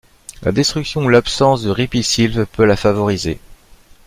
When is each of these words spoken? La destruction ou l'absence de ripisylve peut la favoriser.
La 0.41 0.51
destruction 0.51 1.01
ou 1.03 1.09
l'absence 1.09 1.61
de 1.61 1.69
ripisylve 1.69 2.47
peut 2.47 2.65
la 2.65 2.75
favoriser. 2.75 3.39